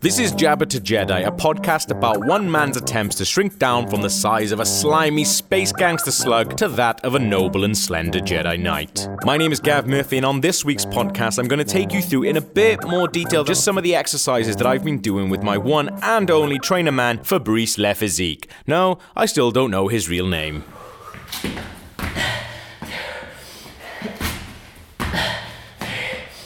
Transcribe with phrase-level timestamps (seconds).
[0.00, 4.00] This is Jabba to Jedi, a podcast about one man's attempts to shrink down from
[4.00, 8.20] the size of a slimy space gangster slug to that of a noble and slender
[8.20, 9.08] Jedi Knight.
[9.24, 12.00] My name is Gav Murphy, and on this week's podcast, I'm going to take you
[12.00, 15.30] through in a bit more detail just some of the exercises that I've been doing
[15.30, 18.48] with my one and only trainer man, Fabrice Lephysique.
[18.68, 20.62] No, I still don't know his real name.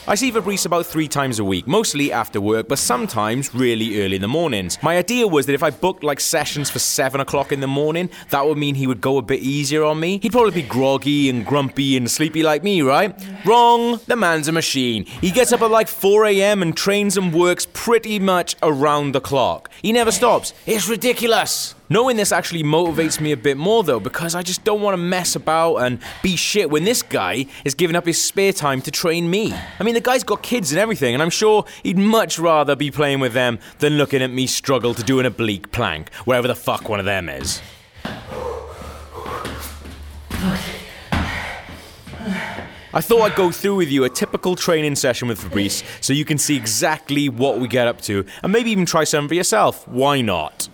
[0.08, 4.16] I see Fabrice about three times a week, mostly after work, but sometimes really early
[4.16, 4.78] in the mornings.
[4.82, 8.08] My idea was that if I booked like sessions for seven o'clock in the morning,
[8.30, 10.18] that would mean he would go a bit easier on me.
[10.22, 13.14] He'd probably be groggy and grumpy and sleepy like me, right?
[13.44, 14.00] Wrong.
[14.06, 15.04] The man's a machine.
[15.04, 16.62] He gets up at like 4 a.m.
[16.62, 19.70] and trains and works pretty much around the clock.
[19.82, 20.54] He never stops.
[20.64, 21.74] It's ridiculous.
[21.90, 24.98] Knowing this actually motivates me a bit more though, because I just don't want to
[24.98, 28.90] mess about and be shit when this guy is giving up his spare time to
[28.90, 29.54] train me.
[29.78, 32.90] I mean, the guy's got kids and everything, and I'm sure he'd much rather be
[32.90, 36.54] playing with them than looking at me struggle to do an oblique plank, wherever the
[36.54, 37.62] fuck one of them is.
[42.92, 46.24] I thought I'd go through with you a typical training session with Fabrice so you
[46.24, 49.86] can see exactly what we get up to and maybe even try some for yourself.
[49.86, 50.68] Why not?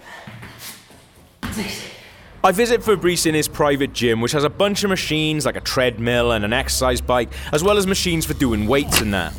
[2.45, 5.61] I visit Fabrice in his private gym, which has a bunch of machines like a
[5.61, 9.33] treadmill and an exercise bike, as well as machines for doing weights and that.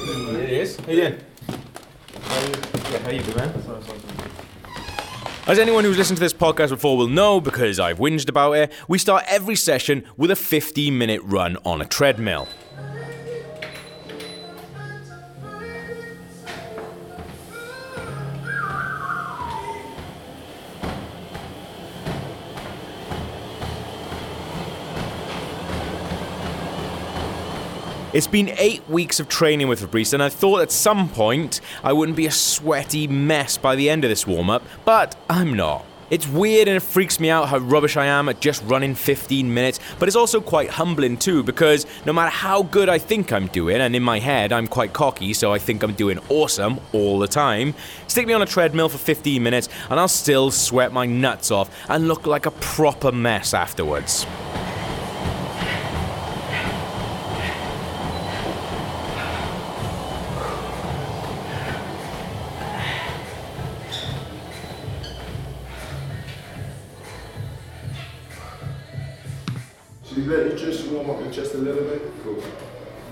[0.00, 0.76] It is.
[0.76, 1.20] How you doing?
[1.48, 3.62] Yeah, how you doing, man?
[5.46, 8.72] As anyone who's listened to this podcast before will know, because I've whinged about it,
[8.86, 12.46] we start every session with a 15 minute run on a treadmill.
[28.12, 31.94] It's been eight weeks of training with Fabrice, and I thought at some point I
[31.94, 35.86] wouldn't be a sweaty mess by the end of this warm up, but I'm not.
[36.10, 39.54] It's weird and it freaks me out how rubbish I am at just running 15
[39.54, 43.46] minutes, but it's also quite humbling too because no matter how good I think I'm
[43.46, 47.18] doing, and in my head I'm quite cocky, so I think I'm doing awesome all
[47.18, 47.72] the time,
[48.08, 51.70] stick me on a treadmill for 15 minutes and I'll still sweat my nuts off
[51.88, 54.26] and look like a proper mess afterwards.
[70.12, 72.02] Should we let you just warm up your chest a little bit?
[72.22, 72.42] Cool.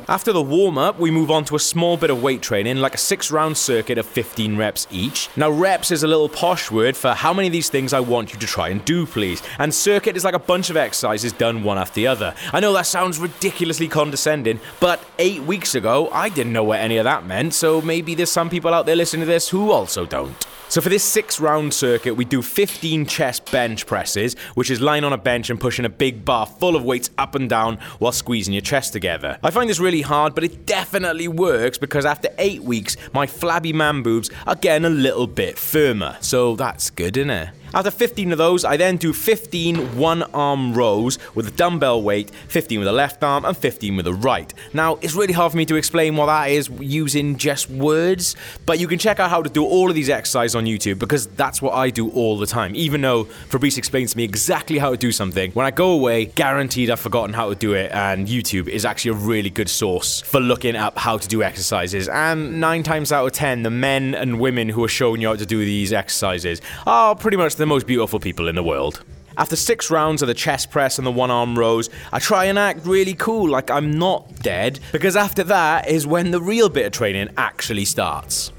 [0.07, 2.95] After the warm up, we move on to a small bit of weight training, like
[2.95, 5.31] a six round circuit of 15 reps each.
[5.35, 8.35] Now, reps is a little posh word for how many of these things I want
[8.35, 9.43] you to try and do, please.
[9.59, 12.35] And circuit is like a bunch of exercises done one after the other.
[12.53, 16.99] I know that sounds ridiculously condescending, but eight weeks ago, I didn't know what any
[16.99, 20.05] of that meant, so maybe there's some people out there listening to this who also
[20.05, 20.47] don't.
[20.71, 25.03] So for this six round circuit, we do 15 chest bench presses, which is lying
[25.03, 28.13] on a bench and pushing a big bar full of weights up and down while
[28.13, 29.37] squeezing your chest together.
[29.43, 33.73] I find this really hard, but it definitely works because after eight weeks, my flabby
[33.73, 36.17] man boobs are getting a little bit firmer.
[36.21, 37.49] So that's good, isn't it?
[37.73, 42.31] After 15 of those, I then do 15 one arm rows with a dumbbell weight,
[42.49, 44.53] 15 with the left arm, and 15 with the right.
[44.73, 48.37] Now, it's really hard for me to explain what that is using just words,
[48.67, 51.27] but you can check out how to do all of these exercises on YouTube because
[51.29, 52.75] that's what I do all the time.
[52.75, 56.27] Even though Fabrice explains to me exactly how to do something, when I go away,
[56.27, 60.21] guaranteed I've forgotten how to do it, and YouTube is actually a really good source
[60.21, 62.09] for looking up how to do exercises.
[62.09, 65.37] And nine times out of ten, the men and women who are showing you how
[65.37, 69.05] to do these exercises are pretty much the most beautiful people in the world.
[69.37, 72.59] After six rounds of the chest press and the one arm rows, I try and
[72.59, 76.87] act really cool, like I'm not dead, because after that is when the real bit
[76.87, 78.51] of training actually starts.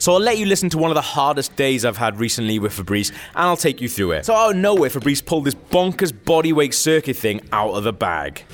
[0.00, 2.72] So I'll let you listen to one of the hardest days I've had recently with
[2.72, 4.26] Fabrice, and I'll take you through it.
[4.26, 8.44] So out of nowhere, Fabrice pulled this bonkers bodyweight circuit thing out of the bag.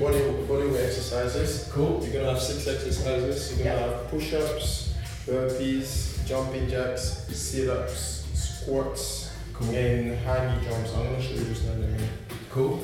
[0.00, 1.68] First 15 minutes, you're gonna do body, body weight exercises.
[1.72, 2.00] Cool.
[2.02, 3.58] You're gonna have six exercises.
[3.58, 4.94] You're gonna have push ups,
[5.26, 9.30] burpees, jumping jacks, sit ups, squats,
[9.60, 10.94] and high knee jumps.
[10.94, 12.10] I'm gonna show you just now in a minute.
[12.50, 12.80] Cool.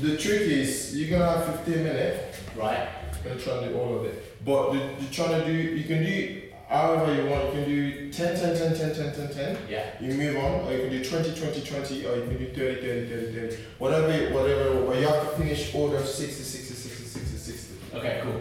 [0.00, 2.38] The trick is, you're gonna have 15 minutes.
[2.56, 2.88] Right.
[3.12, 4.44] I'm gonna try and do all of it.
[4.44, 7.46] But the, you're trying to do, you can do however you want.
[7.46, 9.58] You can do 10, 10, 10, 10, 10, 10, 10.
[9.68, 9.86] Yeah.
[10.00, 12.80] You move on, or you can do 20, 20, 20, or you can do 30,
[12.80, 13.62] 30, 30, 30.
[13.78, 17.96] Whatever, whatever, but you have to finish order of 60, 60, 60, 60, 60.
[17.96, 18.40] Okay, cool.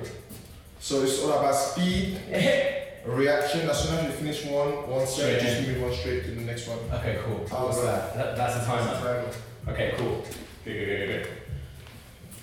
[0.79, 2.19] So it's all about speed
[3.05, 6.41] reaction, as soon as you finish one, one Straight just move one straight to the
[6.41, 6.79] next one.
[6.93, 7.37] Okay, cool.
[7.39, 8.15] What's that?
[8.15, 8.35] that?
[8.37, 8.93] That's a timer.
[8.93, 9.29] Timer.
[9.67, 10.23] Okay, cool.
[10.65, 11.27] Good, good, good, good,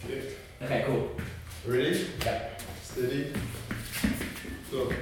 [0.05, 0.21] Okay.
[0.21, 0.37] good.
[0.63, 1.11] Okay, cool.
[1.67, 2.07] Ready?
[2.25, 2.49] Yeah.
[2.83, 3.33] Steady.
[4.71, 4.93] Go.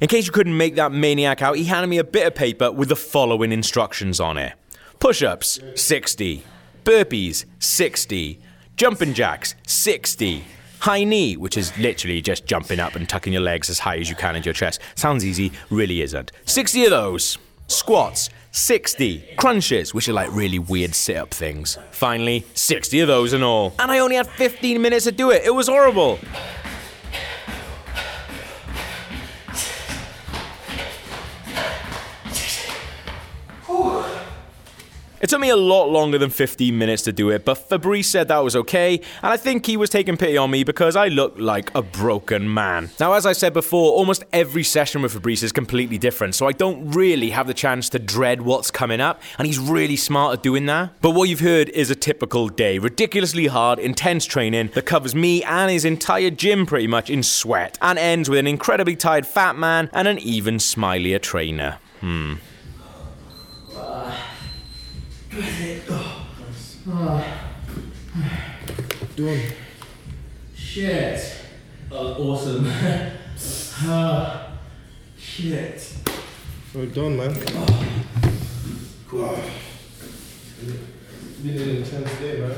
[0.00, 2.70] In case you couldn't make that maniac out, he handed me a bit of paper
[2.70, 4.52] with the following instructions on it
[5.00, 6.42] push ups, 60.
[6.84, 8.40] Burpees, 60.
[8.76, 10.44] Jumping jacks, 60.
[10.80, 14.08] High knee, which is literally just jumping up and tucking your legs as high as
[14.08, 14.80] you can into your chest.
[14.94, 16.32] Sounds easy, really isn't.
[16.46, 17.38] 60 of those.
[17.68, 19.34] Squats, 60.
[19.36, 21.78] Crunches, which are like really weird sit up things.
[21.90, 23.74] Finally, 60 of those and all.
[23.78, 25.42] And I only had 15 minutes to do it.
[25.44, 26.18] It was horrible.
[35.20, 38.28] It took me a lot longer than 15 minutes to do it, but Fabrice said
[38.28, 41.40] that was okay, and I think he was taking pity on me because I looked
[41.40, 42.90] like a broken man.
[43.00, 46.52] Now, as I said before, almost every session with Fabrice is completely different, so I
[46.52, 50.42] don't really have the chance to dread what's coming up, and he's really smart at
[50.44, 50.92] doing that.
[51.00, 55.42] But what you've heard is a typical day ridiculously hard, intense training that covers me
[55.42, 59.56] and his entire gym pretty much in sweat, and ends with an incredibly tired fat
[59.56, 61.78] man and an even smilier trainer.
[62.00, 62.34] Hmm.
[66.88, 67.22] Done.
[70.56, 71.20] Shit.
[71.90, 72.72] That was awesome.
[73.80, 74.58] Ah,
[75.16, 75.94] shit.
[76.74, 77.32] Well done, man.
[79.06, 79.38] Cool.
[81.44, 82.56] Been an intense day, man.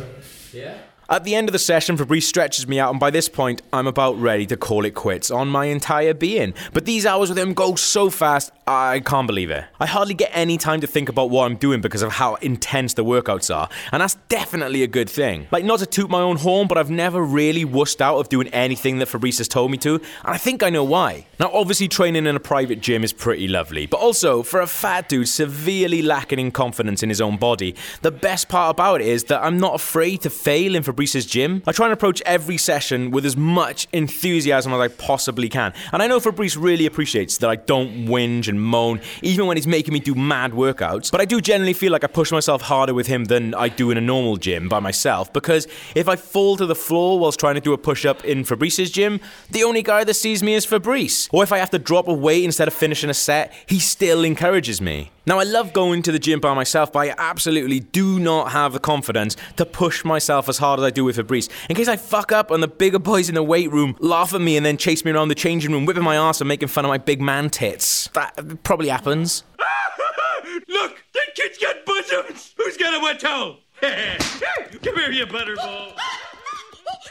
[0.55, 0.79] Yeah?
[1.13, 3.89] At the end of the session, Fabrice stretches me out, and by this point, I'm
[3.89, 6.55] about ready to call it quits on my entire being.
[6.73, 9.65] But these hours with him go so fast, I can't believe it.
[9.81, 12.95] I hardly get any time to think about what I'm doing because of how intense
[12.95, 15.49] the workouts are, and that's definitely a good thing.
[15.51, 18.47] Like, not to toot my own horn, but I've never really wussed out of doing
[18.51, 21.27] anything that Fabrice has told me to, and I think I know why.
[21.41, 25.09] Now, obviously, training in a private gym is pretty lovely, but also, for a fat
[25.09, 29.25] dude severely lacking in confidence in his own body, the best part about it is
[29.25, 31.63] that I'm not afraid to fail in Fabrice's gym.
[31.67, 36.03] I try and approach every session with as much enthusiasm as I possibly can, and
[36.03, 39.95] I know Fabrice really appreciates that I don't whinge and moan, even when he's making
[39.95, 43.07] me do mad workouts, but I do generally feel like I push myself harder with
[43.07, 46.67] him than I do in a normal gym by myself, because if I fall to
[46.67, 49.21] the floor whilst trying to do a push up in Fabrice's gym,
[49.51, 51.29] the only guy that sees me is Fabrice.
[51.33, 54.25] Or if I have to drop a weight instead of finishing a set, he still
[54.25, 55.11] encourages me.
[55.27, 58.73] Now, I love going to the gym by myself, but I absolutely do not have
[58.73, 61.49] the confidence to push myself as hard as I do with Fabrice.
[61.69, 64.41] In case I fuck up and the bigger boys in the weight room laugh at
[64.41, 66.85] me and then chase me around the changing room, whipping my ass and making fun
[66.85, 68.09] of my big man tits.
[68.15, 69.45] That probably happens.
[70.69, 72.55] Look, that kid's got bosoms.
[72.57, 73.59] Who's got a wet towel?
[73.81, 75.93] Come here, you butterball.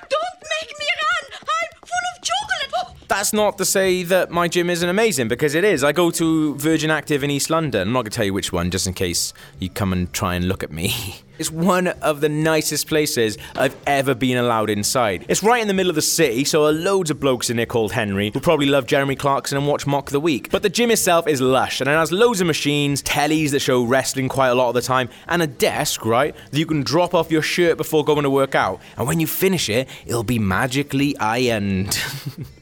[0.09, 1.39] Don't make me run!
[1.41, 2.98] I'm full of chocolate!
[3.09, 5.83] That's not to say that my gym isn't amazing, because it is.
[5.83, 7.87] I go to Virgin Active in East London.
[7.87, 10.35] I'm not going to tell you which one, just in case you come and try
[10.35, 10.93] and look at me.
[11.39, 15.25] It's one of the nicest places I've ever been allowed inside.
[15.29, 17.65] It's right in the middle of the city, so are loads of blokes in there
[17.65, 20.49] called Henry who probably love Jeremy Clarkson and watch Mock the Week.
[20.51, 23.85] But the gym itself is lush, and it has loads of machines, tellies that show
[23.85, 27.13] wrestling quite a lot of the time, and a desk, right, that you can drop
[27.13, 28.81] off your shirt before going to work out.
[28.97, 31.97] And when you finish it, it'll be magically ironed.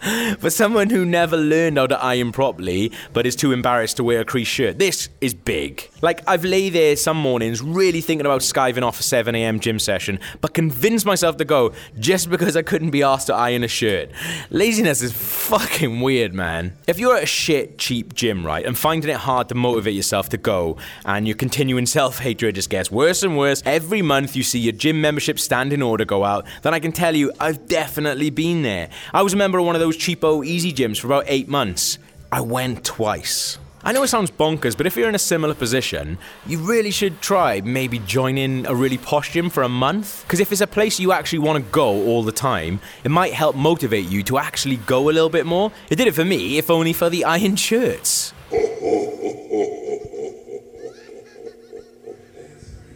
[0.38, 4.20] For someone who never learned how to iron properly, but is too embarrassed to wear
[4.20, 5.90] a creased shirt, this is big.
[6.02, 10.20] Like, I've lay there some mornings really thinking about skiving off a 7am gym session,
[10.40, 14.10] but convinced myself to go just because I couldn't be asked to iron a shirt.
[14.50, 16.76] Laziness is fucking weird, man.
[16.86, 20.28] If you're at a shit, cheap gym, right, and finding it hard to motivate yourself
[20.28, 24.44] to go, and your continuing self hatred just gets worse and worse, every month you
[24.44, 28.30] see your gym membership standing order go out, then I can tell you I've definitely
[28.30, 28.90] been there.
[29.12, 31.98] I was a member of one of those cheapo easy gyms for about eight months.
[32.30, 33.58] I went twice.
[33.84, 37.20] I know it sounds bonkers, but if you're in a similar position, you really should
[37.20, 40.24] try maybe joining a really posh gym for a month.
[40.24, 43.32] Because if it's a place you actually want to go all the time, it might
[43.32, 45.72] help motivate you to actually go a little bit more.
[45.90, 48.34] It did it for me, if only for the iron shirts.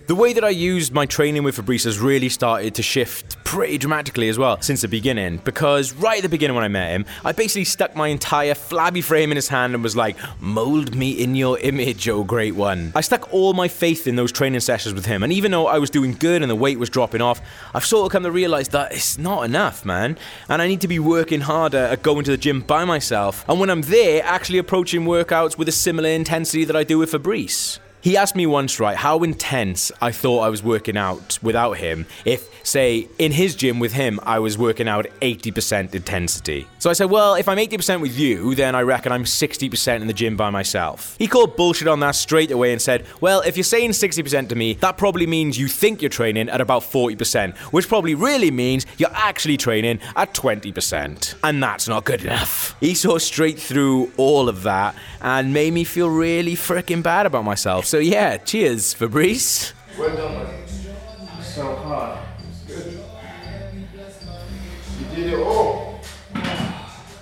[0.08, 3.76] The way that I used my training with Fabrice has really started to shift pretty
[3.76, 5.36] dramatically as well since the beginning.
[5.36, 9.02] Because right at the beginning when I met him, I basically stuck my entire flabby
[9.02, 12.92] frame in his hand and was like, Mold me in your image, oh great one.
[12.94, 15.78] I stuck all my faith in those training sessions with him, and even though I
[15.80, 17.42] was doing good and the weight was dropping off,
[17.74, 20.16] I've sort of come to realize that it's not enough, man.
[20.48, 23.60] And I need to be working harder at going to the gym by myself, and
[23.60, 27.80] when I'm there, actually approaching workouts with a similar intensity that I do with Fabrice.
[28.02, 32.06] He asked me once, right, how intense I thought I was working out without him
[32.24, 36.66] if, say, in his gym with him, I was working out 80% intensity.
[36.80, 40.08] So I said, well, if I'm 80% with you, then I reckon I'm 60% in
[40.08, 41.14] the gym by myself.
[41.16, 44.56] He called bullshit on that straight away and said, well, if you're saying 60% to
[44.56, 48.84] me, that probably means you think you're training at about 40%, which probably really means
[48.98, 51.34] you're actually training at 20%.
[51.44, 52.76] And that's not good enough.
[52.80, 57.44] He saw straight through all of that and made me feel really freaking bad about
[57.44, 57.91] myself.
[57.92, 59.74] So yeah, cheers, Fabrice.
[59.98, 60.46] Well done,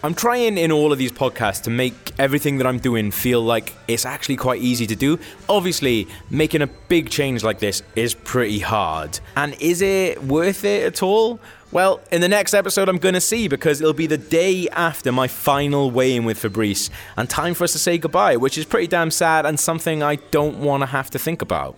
[0.03, 3.75] I'm trying in all of these podcasts to make everything that I'm doing feel like
[3.87, 5.19] it's actually quite easy to do.
[5.47, 9.21] Obviously, making a big change like this is pretty hard.
[9.37, 11.39] And is it worth it at all?
[11.71, 15.13] Well, in the next episode, I'm going to see because it'll be the day after
[15.13, 16.89] my final weigh in with Fabrice
[17.19, 20.17] and time for us to say goodbye, which is pretty damn sad and something I
[20.17, 21.77] don't want to have to think about.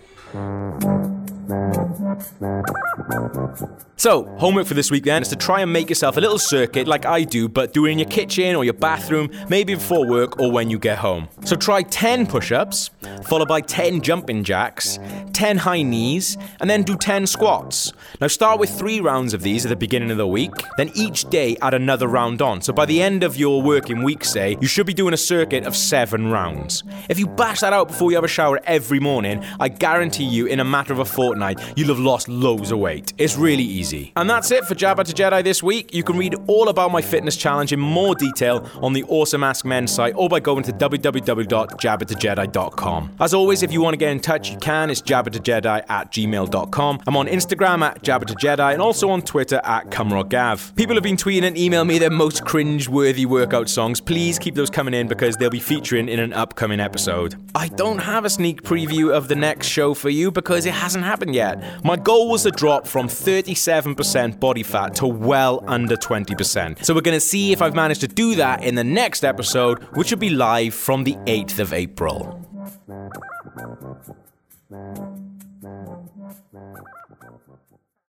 [3.95, 6.87] So, homework for this week then is to try and make yourself a little circuit
[6.87, 10.39] like I do, but do it in your kitchen or your bathroom, maybe before work
[10.39, 11.29] or when you get home.
[11.45, 12.89] So, try 10 push ups,
[13.25, 14.99] followed by 10 jumping jacks,
[15.33, 17.93] 10 high knees, and then do 10 squats.
[18.19, 21.25] Now, start with three rounds of these at the beginning of the week, then each
[21.29, 22.61] day add another round on.
[22.61, 25.65] So, by the end of your working week, say, you should be doing a circuit
[25.65, 26.83] of seven rounds.
[27.09, 30.47] If you bash that out before you have a shower every morning, I guarantee you
[30.47, 33.13] in a matter of a fortnight, you'll have lost loads of weight.
[33.17, 34.13] It's really easy.
[34.15, 35.93] And that's it for Jabba to Jedi this week.
[35.93, 39.65] You can read all about my fitness challenge in more detail on the Awesome Ask
[39.65, 43.11] Men site or by going to www.jabbatojedi.com.
[43.19, 44.89] As always, if you want to get in touch, you can.
[44.89, 47.01] It's jabbatojedi at gmail.com.
[47.05, 50.73] I'm on Instagram at jabbatojedi and also on Twitter at cumroggav.
[50.75, 53.99] People have been tweeting and emailing me their most cringe-worthy workout songs.
[53.99, 57.35] Please keep those coming in because they'll be featuring in an upcoming episode.
[57.53, 61.03] I don't have a sneak preview of the next show for you because it hasn't
[61.03, 61.61] happened yet.
[61.83, 66.83] My goal was to drop from 37% body fat to well under 20%.
[66.85, 69.83] So we're going to see if I've managed to do that in the next episode,
[69.95, 72.39] which will be live from the 8th of April.